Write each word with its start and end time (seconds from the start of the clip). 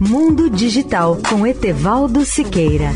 Mundo 0.00 0.48
Digital 0.48 1.18
com 1.28 1.44
Etevaldo 1.44 2.24
Siqueira. 2.24 2.92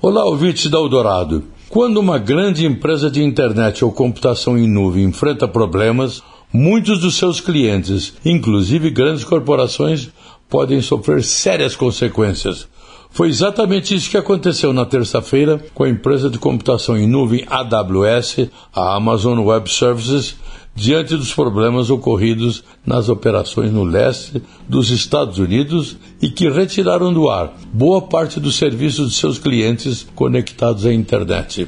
Olá, 0.00 0.24
ouvintes 0.26 0.70
da 0.70 0.78
Eldorado. 0.78 1.42
Quando 1.68 1.96
uma 1.96 2.18
grande 2.18 2.64
empresa 2.64 3.10
de 3.10 3.20
internet 3.20 3.84
ou 3.84 3.90
computação 3.90 4.56
em 4.56 4.68
nuvem 4.68 5.02
enfrenta 5.02 5.48
problemas, 5.48 6.22
muitos 6.52 7.00
dos 7.00 7.16
seus 7.16 7.40
clientes, 7.40 8.14
inclusive 8.24 8.90
grandes 8.90 9.24
corporações, 9.24 10.08
podem 10.48 10.80
sofrer 10.80 11.24
sérias 11.24 11.74
consequências. 11.74 12.68
Foi 13.16 13.28
exatamente 13.30 13.94
isso 13.94 14.10
que 14.10 14.18
aconteceu 14.18 14.74
na 14.74 14.84
terça-feira 14.84 15.58
com 15.72 15.84
a 15.84 15.88
empresa 15.88 16.28
de 16.28 16.38
computação 16.38 16.98
em 16.98 17.06
nuvem 17.06 17.46
AWS, 17.48 18.50
a 18.74 18.94
Amazon 18.94 19.38
Web 19.38 19.72
Services, 19.72 20.36
diante 20.74 21.16
dos 21.16 21.32
problemas 21.32 21.88
ocorridos 21.88 22.62
nas 22.84 23.08
operações 23.08 23.72
no 23.72 23.84
leste 23.84 24.42
dos 24.68 24.90
Estados 24.90 25.38
Unidos 25.38 25.96
e 26.20 26.28
que 26.28 26.50
retiraram 26.50 27.10
do 27.10 27.30
ar 27.30 27.54
boa 27.72 28.02
parte 28.02 28.38
dos 28.38 28.56
serviços 28.56 29.08
de 29.08 29.14
seus 29.14 29.38
clientes 29.38 30.06
conectados 30.14 30.84
à 30.84 30.92
internet. 30.92 31.66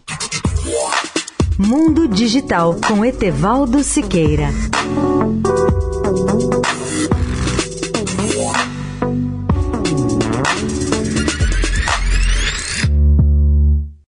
Mundo 1.59 2.09
Digital 2.09 2.77
com 2.87 3.05
Etevaldo 3.05 3.83
Siqueira. 3.83 4.49